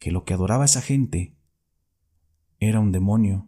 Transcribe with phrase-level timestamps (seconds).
[0.00, 1.36] que lo que adoraba esa gente
[2.58, 3.44] era un demonio.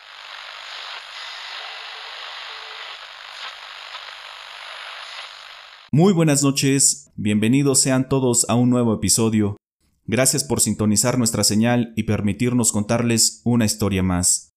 [5.90, 9.56] Muy buenas noches, bienvenidos sean todos a un nuevo episodio.
[10.04, 14.50] Gracias por sintonizar nuestra señal y permitirnos contarles una historia más.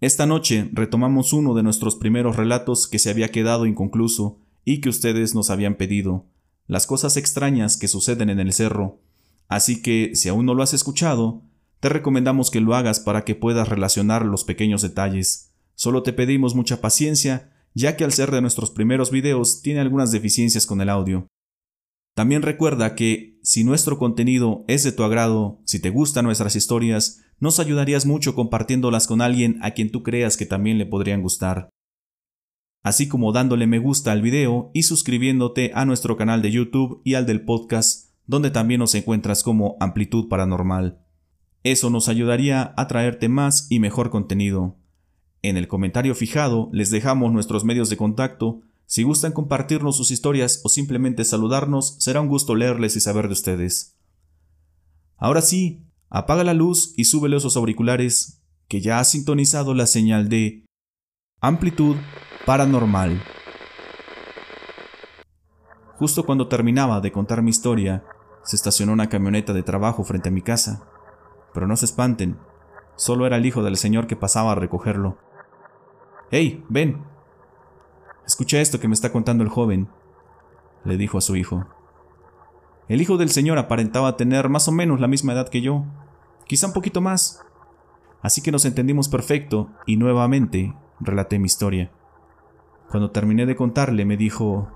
[0.00, 4.88] Esta noche retomamos uno de nuestros primeros relatos que se había quedado inconcluso y que
[4.88, 6.26] ustedes nos habían pedido,
[6.66, 9.00] las cosas extrañas que suceden en el cerro.
[9.48, 11.42] Así que, si aún no lo has escuchado,
[11.80, 15.52] te recomendamos que lo hagas para que puedas relacionar los pequeños detalles.
[15.74, 20.10] Solo te pedimos mucha paciencia ya que al ser de nuestros primeros videos tiene algunas
[20.10, 21.28] deficiencias con el audio.
[22.16, 27.22] También recuerda que si nuestro contenido es de tu agrado, si te gustan nuestras historias,
[27.38, 31.68] nos ayudarías mucho compartiéndolas con alguien a quien tú creas que también le podrían gustar.
[32.82, 37.14] Así como dándole me gusta al video y suscribiéndote a nuestro canal de YouTube y
[37.14, 41.00] al del podcast, donde también nos encuentras como Amplitud Paranormal.
[41.64, 44.76] Eso nos ayudaría a traerte más y mejor contenido.
[45.42, 48.60] En el comentario fijado les dejamos nuestros medios de contacto.
[48.86, 53.32] Si gustan compartirnos sus historias o simplemente saludarnos, será un gusto leerles y saber de
[53.32, 53.98] ustedes.
[55.16, 60.28] Ahora sí, apaga la luz y súbele esos auriculares, que ya ha sintonizado la señal
[60.28, 60.66] de
[61.40, 61.96] amplitud
[62.44, 63.22] paranormal.
[65.96, 68.04] Justo cuando terminaba de contar mi historia,
[68.48, 70.82] se estacionó una camioneta de trabajo frente a mi casa.
[71.52, 72.38] Pero no se espanten,
[72.96, 75.18] solo era el hijo del señor que pasaba a recogerlo.
[76.30, 77.04] Hey, ven.
[78.26, 79.90] Escucha esto que me está contando el joven,
[80.84, 81.66] le dijo a su hijo.
[82.88, 85.84] El hijo del señor aparentaba tener más o menos la misma edad que yo,
[86.46, 87.44] quizá un poquito más.
[88.22, 91.92] Así que nos entendimos perfecto y nuevamente relaté mi historia.
[92.88, 94.68] Cuando terminé de contarle me dijo,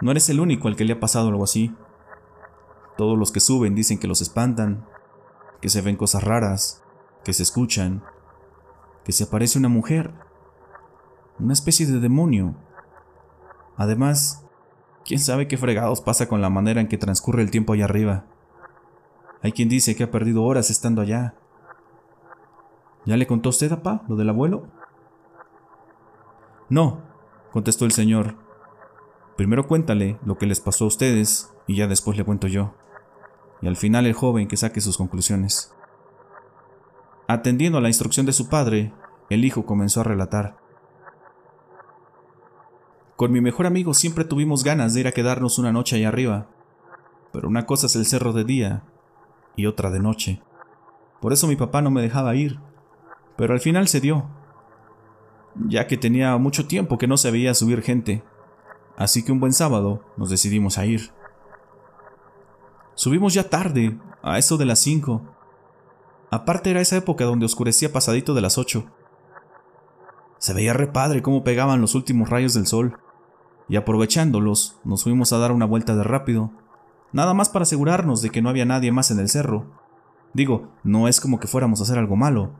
[0.00, 1.74] no eres el único al que le ha pasado algo así.
[2.98, 4.84] Todos los que suben dicen que los espantan,
[5.60, 6.82] que se ven cosas raras,
[7.22, 8.02] que se escuchan,
[9.04, 10.12] que se aparece una mujer,
[11.38, 12.56] una especie de demonio.
[13.76, 14.44] Además,
[15.04, 18.24] quién sabe qué fregados pasa con la manera en que transcurre el tiempo allá arriba.
[19.44, 21.36] Hay quien dice que ha perdido horas estando allá.
[23.06, 24.66] ¿Ya le contó usted, papá, lo del abuelo?
[26.68, 27.02] No,
[27.52, 28.34] contestó el señor.
[29.36, 32.74] Primero cuéntale lo que les pasó a ustedes y ya después le cuento yo.
[33.60, 35.72] Y al final el joven que saque sus conclusiones.
[37.26, 38.92] Atendiendo a la instrucción de su padre,
[39.30, 40.56] el hijo comenzó a relatar.
[43.16, 46.46] Con mi mejor amigo siempre tuvimos ganas de ir a quedarnos una noche allá arriba,
[47.32, 48.84] pero una cosa es el cerro de día
[49.56, 50.40] y otra de noche.
[51.20, 52.60] Por eso mi papá no me dejaba ir,
[53.36, 54.28] pero al final se dio,
[55.66, 58.22] ya que tenía mucho tiempo que no se veía subir gente,
[58.96, 61.10] así que un buen sábado nos decidimos a ir.
[62.98, 65.22] Subimos ya tarde, a eso de las cinco,
[66.32, 68.86] Aparte era esa época donde oscurecía pasadito de las ocho.
[70.38, 72.98] Se veía re padre cómo pegaban los últimos rayos del sol,
[73.68, 76.50] y aprovechándolos nos fuimos a dar una vuelta de rápido,
[77.12, 79.66] nada más para asegurarnos de que no había nadie más en el cerro.
[80.34, 82.50] Digo, no es como que fuéramos a hacer algo malo,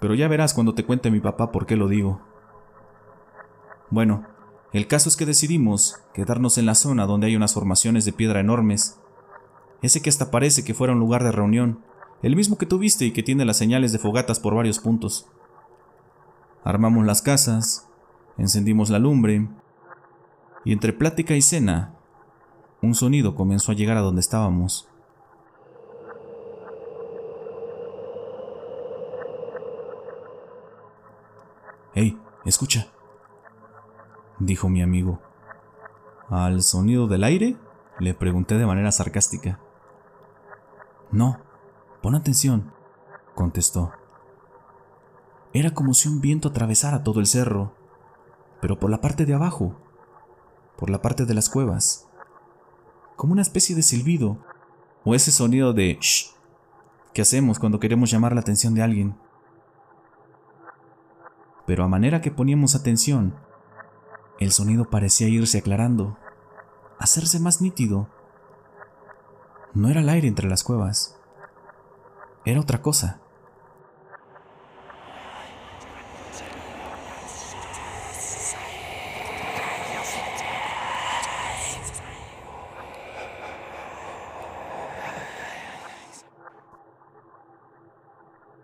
[0.00, 2.22] pero ya verás cuando te cuente mi papá por qué lo digo.
[3.90, 4.24] Bueno,
[4.72, 8.38] el caso es que decidimos quedarnos en la zona donde hay unas formaciones de piedra
[8.38, 9.01] enormes,
[9.82, 11.80] ese que hasta parece que fuera un lugar de reunión,
[12.22, 15.26] el mismo que tuviste y que tiene las señales de fogatas por varios puntos.
[16.64, 17.88] Armamos las casas,
[18.38, 19.48] encendimos la lumbre,
[20.64, 21.94] y entre plática y cena,
[22.80, 24.88] un sonido comenzó a llegar a donde estábamos.
[31.94, 32.86] Hey, escucha,
[34.38, 35.20] dijo mi amigo.
[36.30, 37.56] ¿Al sonido del aire?
[37.98, 39.60] Le pregunté de manera sarcástica.
[41.12, 41.38] No,
[42.02, 42.72] Pon atención,
[43.36, 43.92] contestó.
[45.52, 47.76] Era como si un viento atravesara todo el cerro,
[48.60, 49.76] pero por la parte de abajo,
[50.76, 52.08] por la parte de las cuevas,
[53.14, 54.38] como una especie de silbido,
[55.04, 56.32] o ese sonido de shh
[57.14, 59.16] que hacemos cuando queremos llamar la atención de alguien.
[61.66, 63.36] Pero a manera que poníamos atención,
[64.40, 66.18] el sonido parecía irse aclarando,
[66.98, 68.08] hacerse más nítido.
[69.74, 71.18] No era el aire entre las cuevas,
[72.44, 73.20] era otra cosa.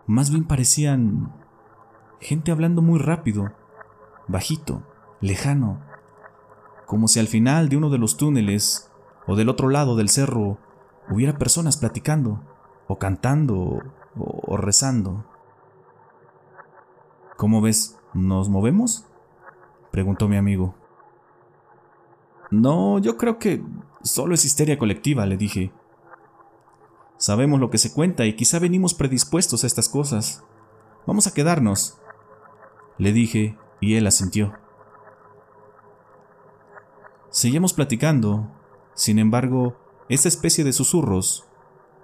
[0.05, 1.33] Más bien parecían
[2.19, 3.51] gente hablando muy rápido,
[4.27, 4.83] bajito,
[5.21, 5.81] lejano,
[6.85, 8.91] como si al final de uno de los túneles
[9.25, 10.59] o del otro lado del cerro
[11.09, 12.41] hubiera personas platicando
[12.87, 13.81] o cantando,
[14.17, 15.25] o, rezando.
[17.37, 17.97] ¿Cómo ves?
[18.13, 19.05] ¿Nos movemos?
[19.91, 20.75] preguntó mi amigo.
[22.51, 23.63] No, yo creo que
[24.01, 25.71] solo es histeria colectiva, le dije.
[27.17, 30.43] Sabemos lo que se cuenta y quizá venimos predispuestos a estas cosas.
[31.05, 31.99] Vamos a quedarnos.
[32.97, 34.53] Le dije y él asintió.
[37.29, 38.47] Seguimos platicando.
[38.93, 39.75] Sin embargo,
[40.09, 41.45] esta especie de susurros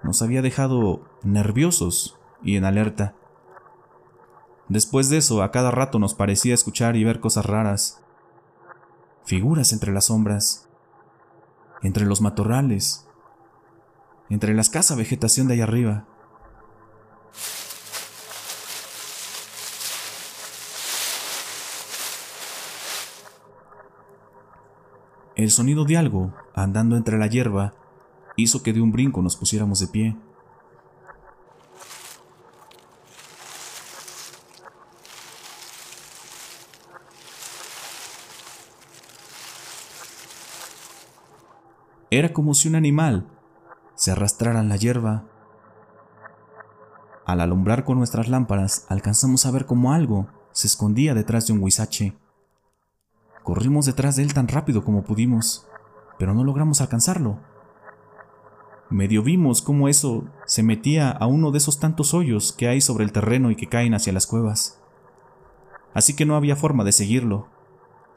[0.03, 3.15] nos había dejado nerviosos y en alerta.
[4.69, 8.03] Después de eso, a cada rato nos parecía escuchar y ver cosas raras.
[9.25, 10.69] Figuras entre las sombras,
[11.81, 13.07] entre los matorrales,
[14.29, 16.05] entre la escasa vegetación de allá arriba.
[25.35, 27.73] El sonido de algo, andando entre la hierba,
[28.35, 30.17] hizo que de un brinco nos pusiéramos de pie.
[42.11, 43.27] Era como si un animal
[43.95, 45.25] se arrastrara en la hierba.
[47.25, 51.61] Al alumbrar con nuestras lámparas, alcanzamos a ver como algo se escondía detrás de un
[51.61, 52.15] huizache.
[53.43, 55.67] Corrimos detrás de él tan rápido como pudimos,
[56.17, 57.39] pero no logramos alcanzarlo.
[58.89, 63.03] Medio vimos cómo eso se metía a uno de esos tantos hoyos que hay sobre
[63.03, 64.79] el terreno y que caen hacia las cuevas.
[65.93, 67.47] Así que no había forma de seguirlo.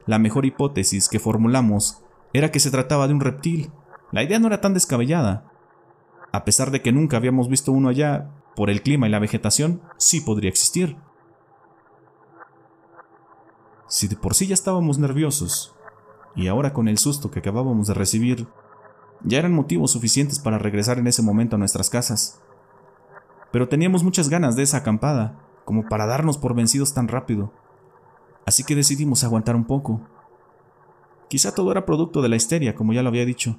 [0.05, 3.71] La mejor hipótesis que formulamos era que se trataba de un reptil.
[4.13, 5.51] La idea no era tan descabellada.
[6.33, 9.81] A pesar de que nunca habíamos visto uno allá, por el clima y la vegetación,
[9.97, 10.97] sí podría existir.
[13.87, 15.75] Si de por sí ya estábamos nerviosos,
[16.37, 18.49] y ahora con el susto que acabábamos de recibir,
[19.25, 22.41] ya eran motivos suficientes para regresar en ese momento a nuestras casas.
[23.51, 27.53] Pero teníamos muchas ganas de esa acampada, como para darnos por vencidos tan rápido.
[28.47, 30.01] Así que decidimos aguantar un poco.
[31.29, 33.59] Quizá todo era producto de la histeria, como ya lo había dicho.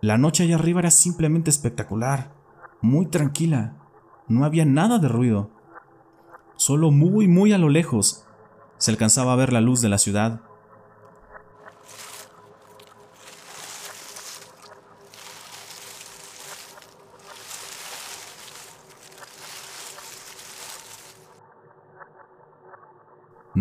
[0.00, 2.32] La noche allá arriba era simplemente espectacular,
[2.80, 3.76] muy tranquila,
[4.28, 5.50] no había nada de ruido.
[6.56, 8.26] Solo muy, muy a lo lejos
[8.78, 10.40] se alcanzaba a ver la luz de la ciudad.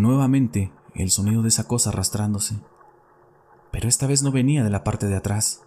[0.03, 2.59] Nuevamente el sonido de esa cosa arrastrándose,
[3.71, 5.65] pero esta vez no venía de la parte de atrás,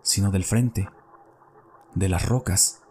[0.00, 0.88] sino del frente,
[1.94, 2.82] de las rocas.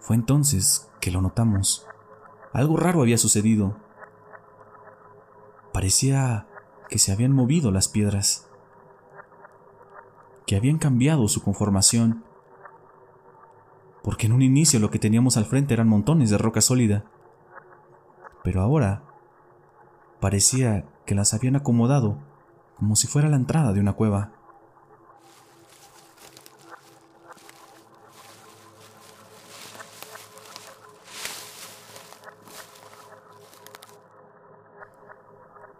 [0.00, 1.86] Fue entonces que lo notamos.
[2.52, 3.76] Algo raro había sucedido.
[5.72, 6.48] Parecía
[6.88, 8.48] que se habían movido las piedras,
[10.44, 12.24] que habían cambiado su conformación,
[14.02, 17.04] porque en un inicio lo que teníamos al frente eran montones de roca sólida,
[18.42, 19.02] pero ahora
[20.20, 22.16] parecía que las habían acomodado
[22.76, 24.32] como si fuera la entrada de una cueva.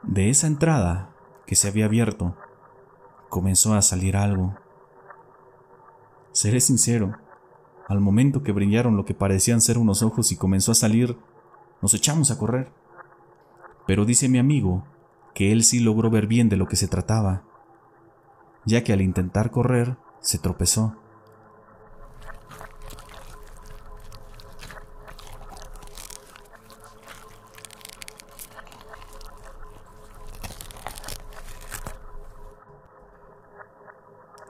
[0.03, 1.11] De esa entrada
[1.47, 2.37] que se había abierto,
[3.29, 4.55] comenzó a salir algo.
[6.33, 7.17] Seré sincero,
[7.89, 11.17] al momento que brillaron lo que parecían ser unos ojos y comenzó a salir,
[11.83, 12.73] nos echamos a correr.
[13.87, 14.85] Pero dice mi amigo
[15.35, 17.43] que él sí logró ver bien de lo que se trataba,
[18.65, 20.97] ya que al intentar correr se tropezó.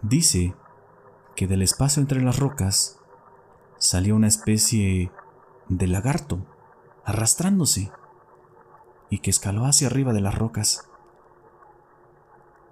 [0.02, 0.54] Dice
[1.34, 2.98] que del espacio entre las rocas
[3.78, 5.10] salió una especie
[5.70, 6.44] de lagarto
[7.04, 7.90] arrastrándose
[9.10, 10.88] y que escaló hacia arriba de las rocas.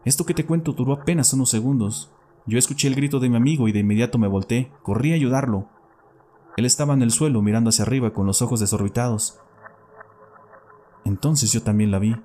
[0.04, 2.10] Esto que te cuento duró apenas unos segundos.
[2.46, 5.68] Yo escuché el grito de mi amigo y de inmediato me volteé, corrí a ayudarlo.
[6.56, 9.38] Él estaba en el suelo mirando hacia arriba con los ojos desorbitados.
[11.04, 12.16] Entonces yo también la vi.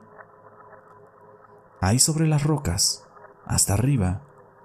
[1.82, 3.06] Ahí sobre las rocas,
[3.46, 4.22] hasta arriba,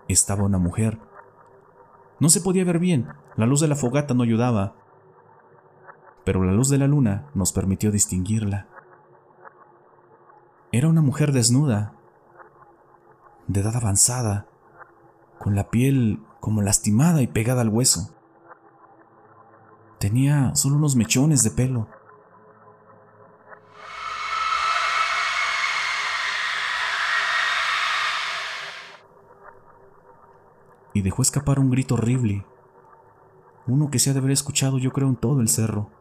[0.09, 0.99] estaba una mujer.
[2.21, 4.75] No se podía ver bien, la luz de la fogata no ayudaba,
[6.25, 8.67] pero la luz de la luna nos permitió distinguirla.
[10.73, 11.95] Era una mujer desnuda,
[13.49, 14.47] de edad avanzada,
[15.39, 18.15] con la piel como lastimada y pegada al hueso.
[19.99, 21.89] Tenía solo unos mechones de pelo
[30.95, 32.47] y dejó escapar un grito horrible,
[33.67, 36.00] uno que se ha de haber escuchado yo creo en todo el cerro.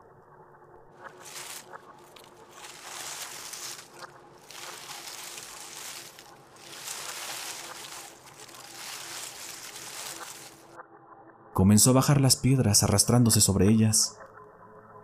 [11.60, 14.18] Comenzó a bajar las piedras arrastrándose sobre ellas,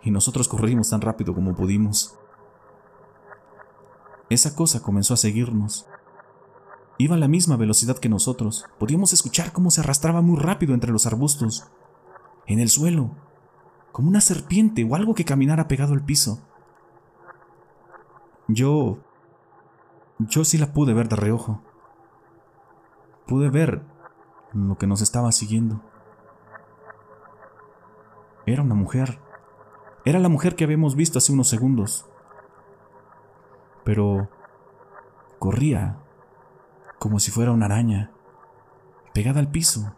[0.02, 2.18] y nosotros corrimos tan rápido como pudimos.
[4.30, 5.86] Esa cosa comenzó a seguirnos.
[6.96, 8.64] Iba a la misma velocidad que nosotros.
[8.78, 11.66] Podíamos escuchar cómo se arrastraba muy rápido entre los arbustos,
[12.46, 13.10] en el suelo,
[13.92, 16.40] como una serpiente o algo que caminara pegado al piso.
[18.48, 18.96] Yo...
[20.20, 21.60] Yo sí la pude ver de reojo.
[23.26, 23.82] Pude ver
[24.54, 25.82] lo que nos estaba siguiendo.
[28.46, 29.18] Era una mujer.
[30.04, 32.06] Era la mujer que habíamos visto hace unos segundos.
[33.84, 34.30] Pero
[35.40, 35.98] corría
[36.98, 38.12] como si fuera una araña,
[39.12, 39.94] pegada al piso,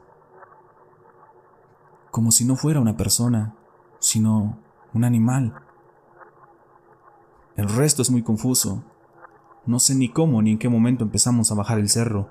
[2.10, 3.54] como si no fuera una persona,
[3.98, 4.58] sino
[4.94, 5.54] un animal.
[7.56, 8.82] El resto es muy confuso.
[9.66, 12.30] No sé ni cómo ni en qué momento empezamos a bajar el cerro,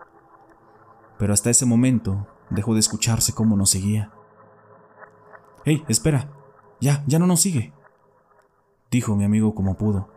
[1.20, 4.12] pero hasta ese momento dejó de escucharse cómo nos seguía.
[5.70, 6.30] ¡Hey, espera!
[6.80, 7.74] Ya, ya no nos sigue.
[8.90, 10.08] Dijo mi amigo como pudo.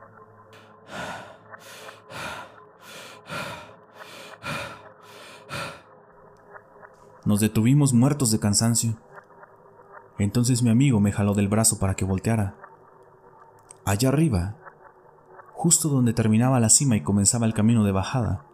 [7.24, 8.96] Nos detuvimos muertos de cansancio.
[10.18, 12.54] Entonces mi amigo me jaló del brazo para que volteara.
[13.84, 14.54] Allá arriba,
[15.52, 18.44] justo donde terminaba la cima y comenzaba el camino de bajada,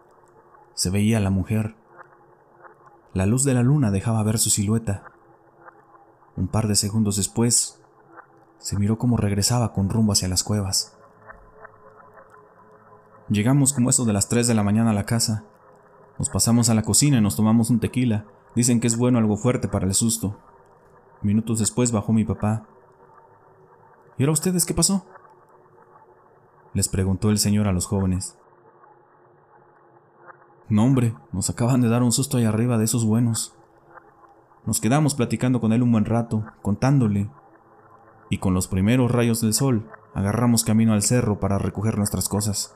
[0.73, 1.75] se veía la mujer.
[3.13, 5.11] La luz de la luna dejaba ver su silueta.
[6.37, 7.81] Un par de segundos después,
[8.59, 10.95] se miró cómo regresaba con rumbo hacia las cuevas.
[13.29, 15.43] Llegamos como eso de las 3 de la mañana a la casa.
[16.19, 18.25] Nos pasamos a la cocina y nos tomamos un tequila.
[18.55, 20.37] Dicen que es bueno algo fuerte para el susto.
[21.23, 22.67] Minutos después bajó mi papá.
[24.17, 25.05] ¿Y ahora ustedes qué pasó?
[26.73, 28.37] Les preguntó el señor a los jóvenes.
[30.69, 33.55] No, hombre, nos acaban de dar un susto ahí arriba de esos buenos.
[34.65, 37.29] Nos quedamos platicando con él un buen rato, contándole,
[38.29, 42.75] y con los primeros rayos del sol agarramos camino al cerro para recoger nuestras cosas.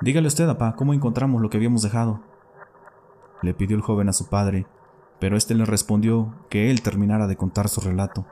[0.00, 2.20] Dígale usted, papá, cómo encontramos lo que habíamos dejado.
[3.42, 4.66] Le pidió el joven a su padre,
[5.18, 8.26] pero éste le respondió que él terminara de contar su relato.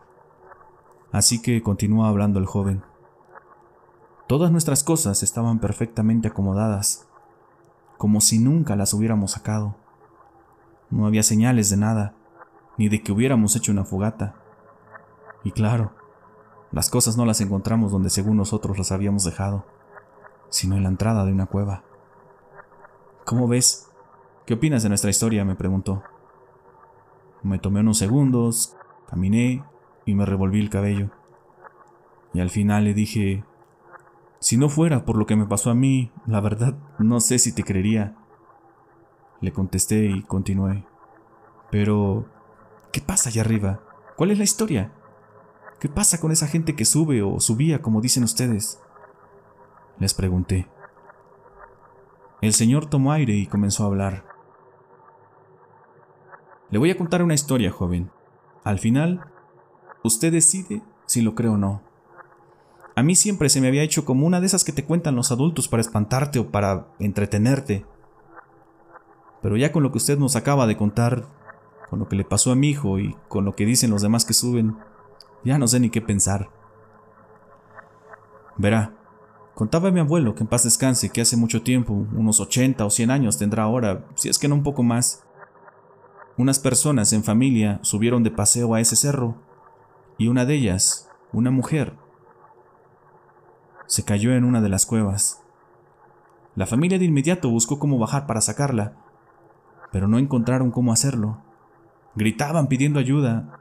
[1.12, 2.83] Así que continuó hablando el joven.
[4.26, 7.09] Todas nuestras cosas estaban perfectamente acomodadas,
[7.97, 9.76] como si nunca las hubiéramos sacado.
[10.94, 12.14] No había señales de nada,
[12.78, 14.36] ni de que hubiéramos hecho una fogata.
[15.42, 15.90] Y claro,
[16.70, 19.64] las cosas no las encontramos donde según nosotros las habíamos dejado,
[20.50, 21.82] sino en la entrada de una cueva.
[23.24, 23.90] ¿Cómo ves?
[24.46, 25.44] ¿Qué opinas de nuestra historia?
[25.44, 26.04] me preguntó.
[27.42, 28.76] Me tomé unos segundos,
[29.10, 29.64] caminé
[30.04, 31.10] y me revolví el cabello.
[32.32, 33.42] Y al final le dije,
[34.38, 37.52] si no fuera por lo que me pasó a mí, la verdad no sé si
[37.52, 38.16] te creería.
[39.40, 40.84] Le contesté y continué.
[41.70, 42.26] Pero,
[42.92, 43.80] ¿qué pasa allá arriba?
[44.16, 44.92] ¿Cuál es la historia?
[45.80, 48.80] ¿Qué pasa con esa gente que sube o subía, como dicen ustedes?
[49.98, 50.68] Les pregunté.
[52.40, 54.24] El señor tomó aire y comenzó a hablar.
[56.70, 58.10] Le voy a contar una historia, joven.
[58.64, 59.24] Al final,
[60.02, 61.82] usted decide si lo cree o no.
[62.96, 65.32] A mí siempre se me había hecho como una de esas que te cuentan los
[65.32, 67.84] adultos para espantarte o para entretenerte.
[69.44, 71.28] Pero ya con lo que usted nos acaba de contar,
[71.90, 74.24] con lo que le pasó a mi hijo y con lo que dicen los demás
[74.24, 74.78] que suben,
[75.44, 76.48] ya no sé ni qué pensar.
[78.56, 78.94] Verá,
[79.54, 83.10] contaba mi abuelo que en paz descanse que hace mucho tiempo, unos 80 o 100
[83.10, 85.22] años tendrá ahora, si es que no un poco más,
[86.38, 89.36] unas personas en familia subieron de paseo a ese cerro
[90.16, 91.98] y una de ellas, una mujer,
[93.84, 95.42] se cayó en una de las cuevas.
[96.56, 99.03] La familia de inmediato buscó cómo bajar para sacarla,
[99.94, 101.38] pero no encontraron cómo hacerlo.
[102.16, 103.60] Gritaban pidiendo ayuda,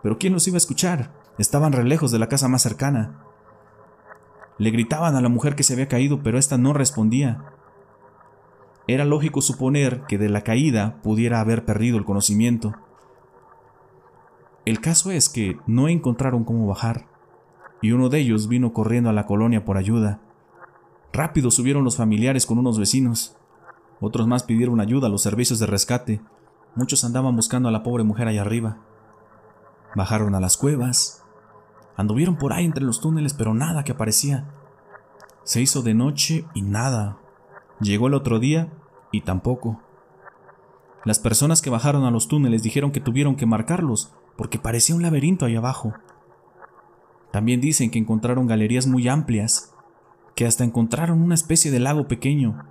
[0.00, 1.12] pero ¿quién los iba a escuchar?
[1.38, 3.24] Estaban re lejos de la casa más cercana.
[4.58, 7.46] Le gritaban a la mujer que se había caído, pero ésta no respondía.
[8.86, 12.76] Era lógico suponer que de la caída pudiera haber perdido el conocimiento.
[14.64, 17.08] El caso es que no encontraron cómo bajar,
[17.82, 20.20] y uno de ellos vino corriendo a la colonia por ayuda.
[21.12, 23.36] Rápido subieron los familiares con unos vecinos.
[24.00, 26.22] Otros más pidieron ayuda a los servicios de rescate.
[26.74, 28.78] Muchos andaban buscando a la pobre mujer allá arriba.
[29.94, 31.24] Bajaron a las cuevas.
[31.96, 34.48] Anduvieron por ahí entre los túneles, pero nada que aparecía.
[35.44, 37.18] Se hizo de noche y nada.
[37.80, 38.72] Llegó el otro día
[39.12, 39.82] y tampoco.
[41.04, 45.02] Las personas que bajaron a los túneles dijeron que tuvieron que marcarlos porque parecía un
[45.02, 45.92] laberinto ahí abajo.
[47.32, 49.74] También dicen que encontraron galerías muy amplias,
[50.34, 52.64] que hasta encontraron una especie de lago pequeño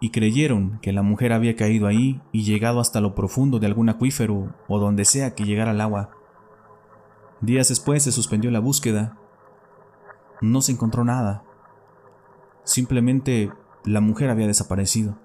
[0.00, 3.88] y creyeron que la mujer había caído ahí y llegado hasta lo profundo de algún
[3.88, 6.10] acuífero o donde sea que llegara el agua.
[7.40, 9.18] Días después se suspendió la búsqueda.
[10.40, 11.44] No se encontró nada.
[12.64, 13.50] Simplemente
[13.84, 15.18] la mujer había desaparecido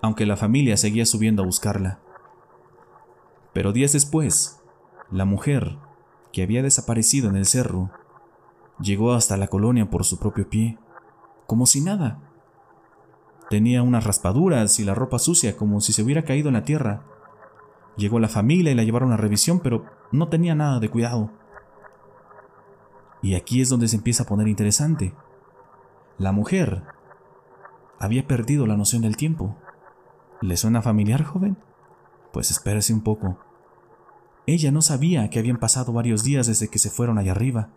[0.00, 2.00] aunque la familia seguía subiendo a buscarla.
[3.52, 4.60] Pero días después,
[5.10, 5.78] la mujer,
[6.32, 7.90] que había desaparecido en el cerro,
[8.80, 10.78] llegó hasta la colonia por su propio pie,
[11.46, 12.20] como si nada.
[13.50, 17.04] Tenía unas raspaduras y la ropa sucia como si se hubiera caído en la tierra.
[17.96, 21.30] Llegó la familia y la llevaron a revisión, pero no tenía nada de cuidado.
[23.22, 25.14] Y aquí es donde se empieza a poner interesante.
[26.18, 26.82] La mujer
[27.98, 29.56] había perdido la noción del tiempo.
[30.40, 31.56] ¿Le suena familiar, joven?
[32.32, 33.38] Pues espérese un poco.
[34.46, 37.70] Ella no sabía que habían pasado varios días desde que se fueron allá arriba.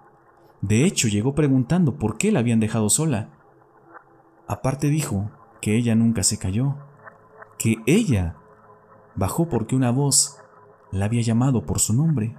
[0.61, 3.29] De hecho, llegó preguntando por qué la habían dejado sola.
[4.47, 5.31] Aparte dijo
[5.61, 6.75] que ella nunca se cayó,
[7.57, 8.35] que ella
[9.15, 10.37] bajó porque una voz
[10.91, 12.35] la había llamado por su nombre.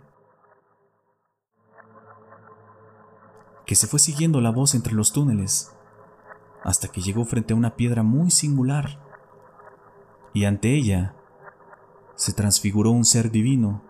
[3.64, 5.74] Que se fue siguiendo la voz entre los túneles,
[6.64, 9.00] hasta que llegó frente a una piedra muy singular
[10.34, 11.14] y ante ella
[12.14, 13.82] se transfiguró un ser divino,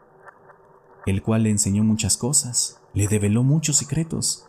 [1.07, 4.49] el cual le enseñó muchas cosas, le develó muchos secretos,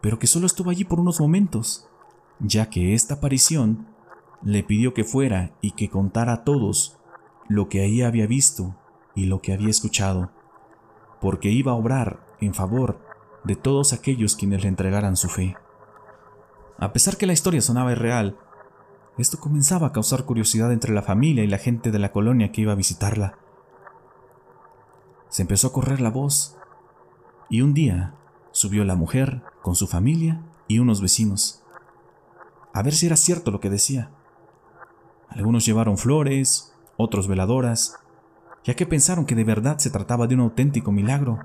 [0.00, 1.88] pero que solo estuvo allí por unos momentos,
[2.40, 3.86] ya que esta aparición
[4.42, 6.98] le pidió que fuera y que contara a todos
[7.48, 8.76] lo que ahí había visto
[9.14, 10.30] y lo que había escuchado,
[11.20, 13.00] porque iba a obrar en favor
[13.44, 15.56] de todos aquellos quienes le entregaran su fe.
[16.78, 18.36] A pesar que la historia sonaba irreal,
[19.16, 22.60] esto comenzaba a causar curiosidad entre la familia y la gente de la colonia que
[22.60, 23.38] iba a visitarla.
[25.28, 26.58] Se empezó a correr la voz
[27.48, 28.14] y un día
[28.50, 31.62] subió la mujer con su familia y unos vecinos.
[32.76, 34.10] A ver si era cierto lo que decía.
[35.30, 37.96] Algunos llevaron flores, otros veladoras,
[38.64, 41.38] ya que pensaron que de verdad se trataba de un auténtico milagro,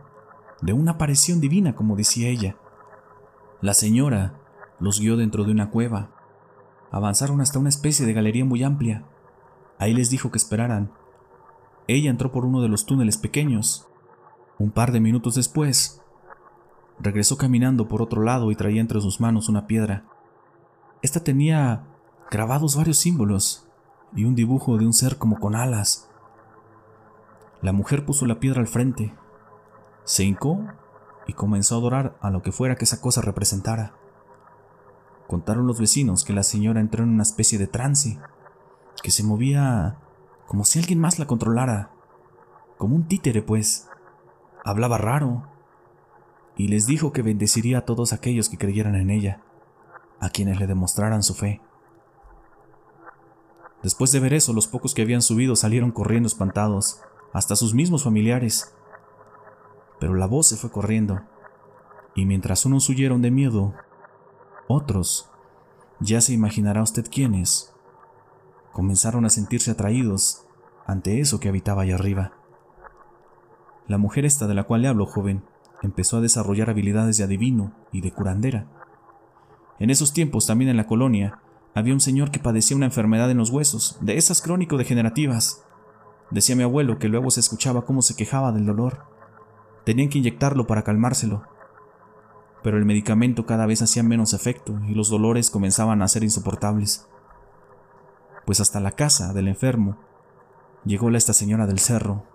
[0.61, 2.57] de una aparición divina, como decía ella.
[3.61, 4.33] La señora
[4.81, 6.09] los guió dentro de una cueva
[6.91, 9.05] Avanzaron hasta una especie de galería muy amplia.
[9.79, 10.91] Ahí les dijo que esperaran.
[11.87, 13.87] Ella entró por uno de los túneles pequeños.
[14.59, 16.01] Un par de minutos después,
[16.99, 20.10] regresó caminando por otro lado y traía entre sus manos una piedra.
[21.01, 21.87] Esta tenía
[22.29, 23.67] grabados varios símbolos
[24.15, 26.09] y un dibujo de un ser como con alas.
[27.61, 29.15] La mujer puso la piedra al frente,
[30.03, 30.63] se hincó
[31.27, 33.95] y comenzó a adorar a lo que fuera que esa cosa representara.
[35.27, 38.19] Contaron los vecinos que la señora entró en una especie de trance,
[39.01, 39.97] que se movía
[40.45, 41.91] como si alguien más la controlara,
[42.77, 43.89] como un títere pues.
[44.63, 45.47] Hablaba raro,
[46.57, 49.41] y les dijo que bendeciría a todos aquellos que creyeran en ella,
[50.21, 51.59] a quienes le demostraran su fe.
[53.83, 57.01] Después de ver eso, los pocos que habían subido salieron corriendo espantados,
[57.33, 58.73] hasta sus mismos familiares.
[59.99, 61.21] Pero la voz se fue corriendo,
[62.15, 63.73] y mientras unos huyeron de miedo,
[64.67, 65.29] otros,
[65.99, 67.73] ya se imaginará usted quiénes,
[68.71, 70.45] comenzaron a sentirse atraídos
[70.85, 72.33] ante eso que habitaba allá arriba.
[73.87, 75.43] La mujer esta de la cual le hablo, joven,
[75.81, 78.80] empezó a desarrollar habilidades de adivino y de curandera.
[79.81, 81.39] En esos tiempos, también en la colonia,
[81.73, 85.65] había un señor que padecía una enfermedad en los huesos, de esas crónico-degenerativas.
[86.29, 89.07] Decía mi abuelo que luego se escuchaba cómo se quejaba del dolor.
[89.83, 91.41] Tenían que inyectarlo para calmárselo,
[92.61, 97.07] pero el medicamento cada vez hacía menos efecto y los dolores comenzaban a ser insoportables.
[98.45, 99.97] Pues hasta la casa del enfermo
[100.85, 102.27] llegó la esta señora del cerro,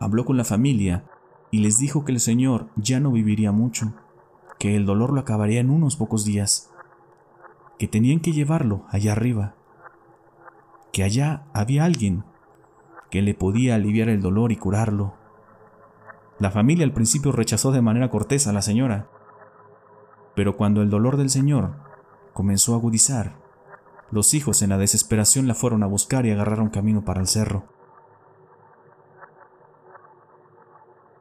[0.00, 1.04] habló con la familia
[1.50, 3.92] y les dijo que el señor ya no viviría mucho,
[4.58, 6.70] que el dolor lo acabaría en unos pocos días,
[7.78, 9.54] que tenían que llevarlo allá arriba,
[10.92, 12.24] que allá había alguien
[13.10, 15.14] que le podía aliviar el dolor y curarlo.
[16.38, 19.08] La familia al principio rechazó de manera cortés a la señora,
[20.34, 21.76] pero cuando el dolor del Señor
[22.32, 23.36] comenzó a agudizar,
[24.10, 27.64] los hijos en la desesperación la fueron a buscar y agarraron camino para el cerro.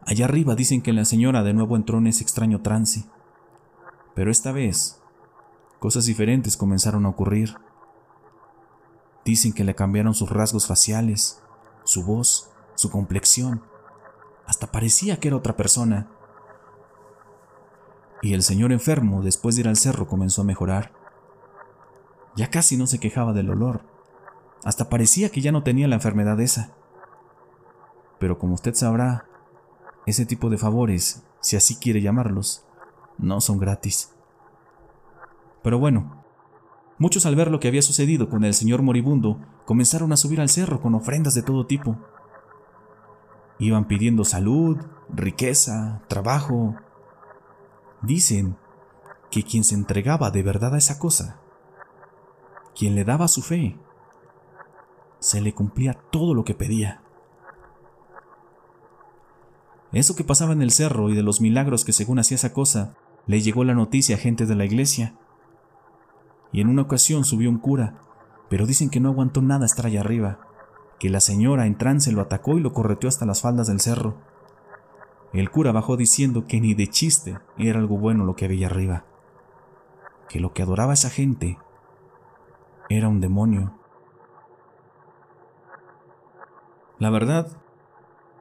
[0.05, 3.05] Allá arriba dicen que la señora de nuevo entró en ese extraño trance,
[4.13, 5.01] pero esta vez
[5.79, 7.55] cosas diferentes comenzaron a ocurrir.
[9.25, 11.41] Dicen que le cambiaron sus rasgos faciales,
[11.83, 13.63] su voz, su complexión.
[14.45, 16.07] Hasta parecía que era otra persona
[18.21, 20.91] y el señor enfermo, después de ir al cerro, comenzó a mejorar.
[22.35, 23.81] Ya casi no se quejaba del olor,
[24.63, 26.73] Hasta parecía que ya no tenía la enfermedad esa.
[28.19, 29.25] Pero como usted sabrá,
[30.07, 32.65] ese tipo de favores, si así quiere llamarlos,
[33.19, 34.16] no son gratis.
[35.67, 36.23] Pero bueno,
[36.97, 40.47] muchos al ver lo que había sucedido con el señor moribundo, comenzaron a subir al
[40.47, 41.97] cerro con ofrendas de todo tipo.
[43.59, 44.77] Iban pidiendo salud,
[45.09, 46.75] riqueza, trabajo.
[48.01, 48.55] Dicen
[49.29, 51.41] que quien se entregaba de verdad a esa cosa,
[52.73, 53.77] quien le daba su fe,
[55.19, 57.01] se le cumplía todo lo que pedía.
[59.91, 62.95] Eso que pasaba en el cerro y de los milagros que según hacía esa cosa,
[63.25, 65.17] le llegó la noticia a gente de la iglesia.
[66.51, 67.99] Y en una ocasión subió un cura,
[68.49, 70.39] pero dicen que no aguantó nada estar allá arriba,
[70.99, 74.15] que la señora en trance lo atacó y lo correteó hasta las faldas del cerro.
[75.33, 79.05] El cura bajó diciendo que ni de chiste era algo bueno lo que había arriba,
[80.29, 81.57] que lo que adoraba esa gente
[82.89, 83.73] era un demonio.
[86.99, 87.49] La verdad,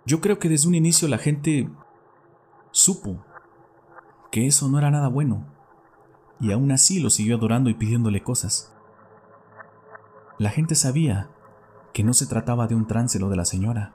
[0.06, 1.68] yo creo que desde un inicio la gente
[2.70, 3.22] supo
[4.30, 5.44] que eso no era nada bueno,
[6.40, 8.72] y aún así lo siguió adorando y pidiéndole cosas.
[10.38, 11.30] La gente sabía
[11.92, 13.94] que no se trataba de un trance lo de la señora,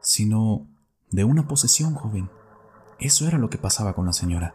[0.00, 0.66] sino
[1.10, 2.30] de una posesión joven.
[2.98, 4.54] Eso era lo que pasaba con la señora.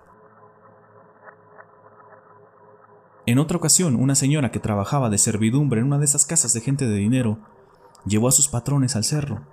[3.28, 6.62] En otra ocasión, una señora que trabajaba de servidumbre en una de esas casas de
[6.62, 7.38] gente de dinero
[8.06, 9.46] llevó a sus patrones al cerro.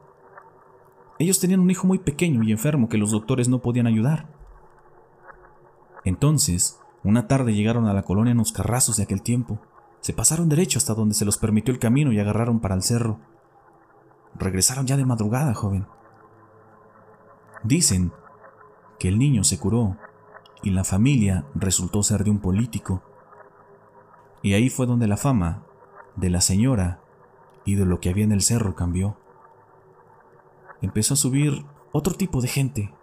[1.18, 4.38] Ellos tenían un hijo muy pequeño y enfermo que los doctores no podían ayudar.
[6.04, 9.61] Entonces, una tarde llegaron a la colonia en los carrazos de aquel tiempo.
[10.00, 13.18] Se pasaron derecho hasta donde se los permitió el camino y agarraron para el cerro.
[14.34, 15.87] Regresaron ya de madrugada, joven.
[17.64, 18.12] Dicen
[18.98, 19.96] que el niño se curó
[20.62, 23.02] y la familia resultó ser de un político.
[24.42, 25.64] Y ahí fue donde la fama
[26.16, 27.00] de la señora
[27.64, 29.16] y de lo que había en el cerro cambió.
[30.80, 32.94] Empezó a subir otro tipo de gente.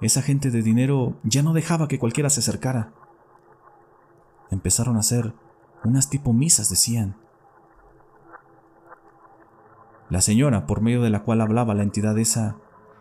[0.00, 2.92] Esa gente de dinero ya no dejaba que cualquiera se acercara.
[4.50, 5.34] Empezaron a hacer
[5.84, 7.16] unas tipo misas, decían.
[10.08, 12.56] La señora, por medio de la cual hablaba la entidad esa,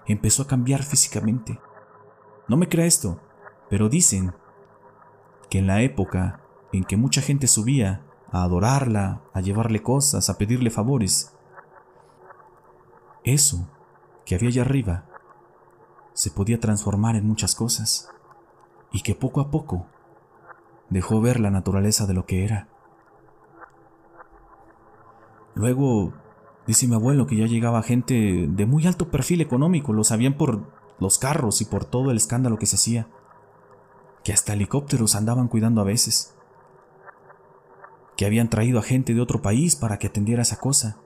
[0.07, 1.59] empezó a cambiar físicamente.
[2.47, 3.21] No me crea esto,
[3.69, 4.33] pero dicen
[5.49, 6.41] que en la época
[6.73, 11.33] en que mucha gente subía a adorarla, a llevarle cosas, a pedirle favores,
[13.23, 13.69] eso
[14.25, 15.05] que había allá arriba
[16.17, 18.09] se podía transformar en muchas cosas
[18.91, 19.85] y que poco a poco
[20.89, 22.67] dejó ver la naturaleza de lo que era.
[25.53, 26.13] Luego
[26.67, 30.69] Dice mi abuelo que ya llegaba gente de muy alto perfil económico, lo sabían por
[30.99, 33.07] los carros y por todo el escándalo que se hacía,
[34.25, 36.35] que hasta helicópteros andaban cuidando a veces,
[38.17, 40.97] que habían traído a gente de otro país para que atendiera esa cosa,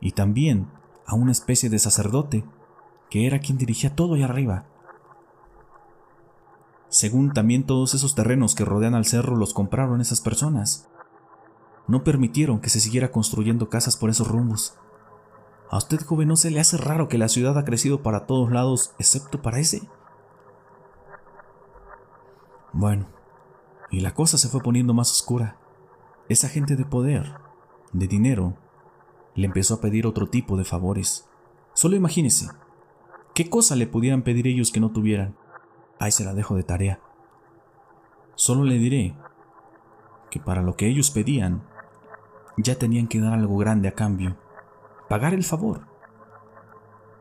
[0.00, 0.68] y también
[1.04, 2.44] a una especie de sacerdote,
[3.10, 4.66] que era quien dirigía todo allá arriba.
[6.88, 10.88] Según también todos esos terrenos que rodean al cerro los compraron esas personas.
[11.86, 14.76] No permitieron que se siguiera construyendo casas por esos rumbos.
[15.70, 18.50] ¿A usted, joven, no se le hace raro que la ciudad ha crecido para todos
[18.50, 19.82] lados excepto para ese?
[22.72, 23.06] Bueno,
[23.90, 25.58] y la cosa se fue poniendo más oscura.
[26.28, 27.34] Esa gente de poder,
[27.92, 28.56] de dinero,
[29.34, 31.28] le empezó a pedir otro tipo de favores.
[31.74, 32.48] Solo imagínese,
[33.38, 35.36] ¿qué cosa le pudieran pedir ellos que no tuvieran?
[36.00, 36.98] Ahí se la dejo de tarea.
[38.34, 39.14] Solo le diré
[40.28, 41.62] que para lo que ellos pedían,
[42.56, 44.36] ya tenían que dar algo grande a cambio
[45.08, 45.86] pagar el favor.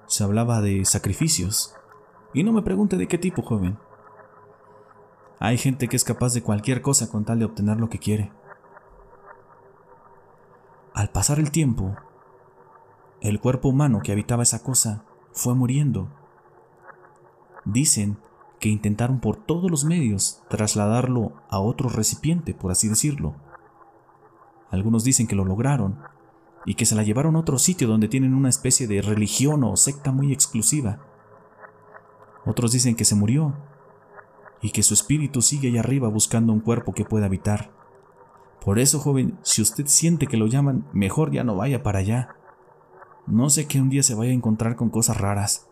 [0.08, 1.76] Se hablaba de sacrificios.
[2.34, 3.78] Y no me pregunte de qué tipo, joven.
[5.40, 8.32] Hay gente que es capaz de cualquier cosa con tal de obtener lo que quiere.
[10.96, 11.96] Al pasar el tiempo,
[13.22, 15.06] el cuerpo humano que habitaba esa cosa
[15.38, 16.10] fue muriendo.
[17.64, 18.18] Dicen
[18.60, 23.36] que intentaron por todos los medios trasladarlo a otro recipiente, por así decirlo.
[24.72, 26.00] Algunos dicen que lo lograron,
[26.66, 29.78] y que se la llevaron a otro sitio donde tienen una especie de religión o
[29.78, 31.00] secta muy exclusiva.
[32.46, 33.56] Otros dicen que se murió
[34.62, 37.72] y que su espíritu sigue allá arriba buscando un cuerpo que pueda habitar.
[38.60, 42.36] Por eso, joven, si usted siente que lo llaman, mejor ya no vaya para allá.
[43.28, 45.68] No sé que un día se vaya a encontrar con cosas raras.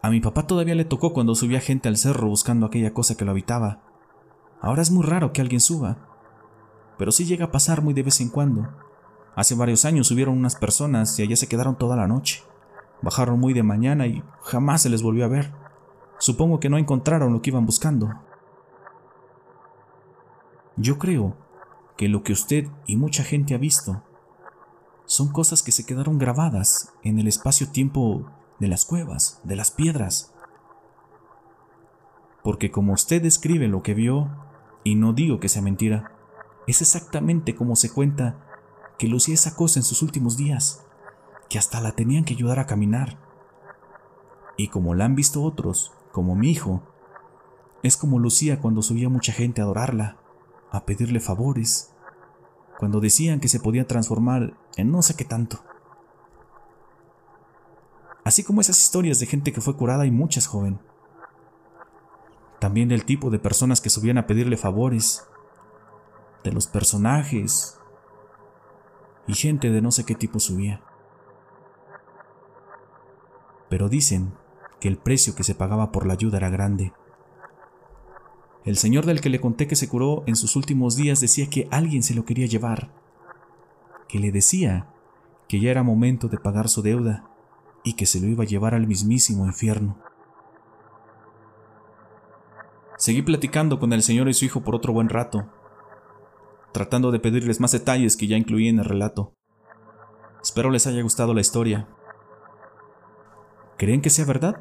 [0.00, 3.24] A mi papá todavía le tocó cuando subía gente al cerro buscando aquella cosa que
[3.24, 3.82] lo habitaba.
[4.60, 6.08] Ahora es muy raro que alguien suba
[6.98, 8.68] pero sí llega a pasar muy de vez en cuando.
[9.36, 12.42] Hace varios años subieron unas personas y allá se quedaron toda la noche.
[13.00, 15.52] Bajaron muy de mañana y jamás se les volvió a ver.
[16.18, 18.12] Supongo que no encontraron lo que iban buscando.
[20.76, 21.36] Yo creo
[21.98, 24.04] que lo que usted y mucha gente ha visto
[25.04, 28.30] son cosas que se quedaron grabadas en el espacio-tiempo
[28.60, 30.32] de las cuevas, de las piedras.
[32.44, 34.30] Porque como usted describe lo que vio,
[34.84, 36.12] y no digo que sea mentira,
[36.68, 38.46] es exactamente como se cuenta
[38.96, 40.86] que lucía esa cosa en sus últimos días,
[41.48, 43.18] que hasta la tenían que ayudar a caminar.
[44.56, 46.82] Y como la han visto otros, como mi hijo,
[47.82, 50.18] es como lucía cuando subía mucha gente a adorarla,
[50.70, 51.94] a pedirle favores,
[52.78, 55.60] cuando decían que se podía transformar en no sé qué tanto.
[58.24, 60.80] Así como esas historias de gente que fue curada y muchas, joven.
[62.60, 65.26] También del tipo de personas que subían a pedirle favores,
[66.44, 67.78] de los personajes
[69.26, 70.82] y gente de no sé qué tipo subía.
[73.68, 74.34] Pero dicen
[74.80, 76.92] que el precio que se pagaba por la ayuda era grande
[78.64, 81.68] el señor del que le conté que se curó en sus últimos días decía que
[81.70, 82.90] alguien se lo quería llevar,
[84.08, 84.88] que le decía
[85.48, 87.30] que ya era momento de pagar su deuda
[87.84, 89.98] y que se lo iba a llevar al mismísimo infierno.
[92.96, 95.46] Seguí platicando con el señor y su hijo por otro buen rato,
[96.72, 99.34] tratando de pedirles más detalles que ya incluí en el relato.
[100.42, 101.88] Espero les haya gustado la historia.
[103.76, 104.60] ¿Creen que sea verdad?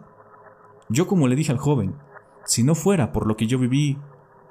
[0.89, 1.95] Yo como le dije al joven,
[2.47, 3.99] si no fuera por lo que yo viví,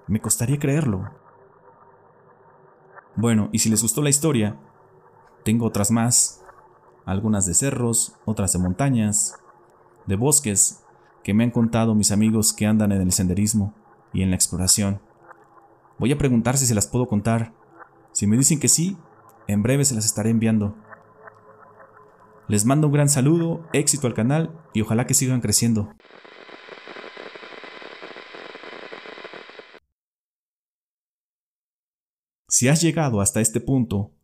[0.06, 1.10] me costaría creerlo.
[3.16, 4.60] Bueno, y si les gustó la historia,
[5.44, 6.44] tengo otras más,
[7.06, 9.40] algunas de cerros, otras de montañas,
[10.04, 10.84] de bosques,
[11.24, 13.74] que me han contado mis amigos que andan en el senderismo
[14.12, 15.00] y en la exploración.
[15.98, 17.54] Voy a preguntar si se las puedo contar.
[18.12, 18.98] Si me dicen que sí,
[19.46, 20.76] en breve se las estaré enviando.
[22.46, 25.94] Les mando un gran saludo, éxito al canal y ojalá que sigan creciendo.
[32.56, 34.14] Si has llegado hasta este punto,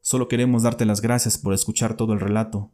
[0.00, 2.72] solo queremos darte las gracias por escuchar todo el relato.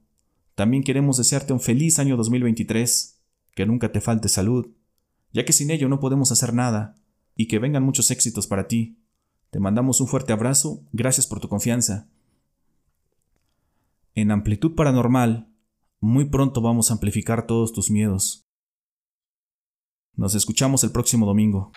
[0.55, 3.21] También queremos desearte un feliz año 2023,
[3.55, 4.69] que nunca te falte salud,
[5.35, 6.95] ya que sin ello no podemos hacer nada,
[7.37, 8.99] y que vengan muchos éxitos para ti.
[9.51, 12.09] Te mandamos un fuerte abrazo, gracias por tu confianza.
[14.15, 15.53] En amplitud paranormal,
[16.01, 18.49] muy pronto vamos a amplificar todos tus miedos.
[20.15, 21.73] Nos escuchamos el próximo domingo.